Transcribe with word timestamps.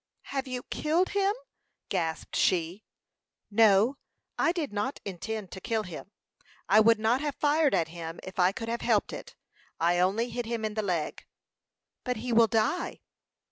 "Have 0.33 0.47
you 0.47 0.63
killed 0.63 1.09
him?" 1.09 1.35
gasped 1.89 2.35
she. 2.35 2.83
"No; 3.51 3.97
I 4.35 4.51
did 4.51 4.73
not 4.73 4.99
intend 5.05 5.51
to 5.51 5.61
kill 5.61 5.83
him. 5.83 6.09
I 6.67 6.79
would 6.79 6.97
not 6.97 7.21
have 7.21 7.35
fired 7.35 7.75
at 7.75 7.89
him 7.89 8.19
if 8.23 8.39
I 8.39 8.51
could 8.51 8.67
have 8.67 8.81
helped 8.81 9.13
it. 9.13 9.35
I 9.79 9.99
only 9.99 10.29
hit 10.31 10.47
him 10.47 10.65
in 10.65 10.73
the 10.73 10.81
leg." 10.81 11.23
"But 12.03 12.17
he 12.17 12.33
will 12.33 12.47
die." 12.47 13.01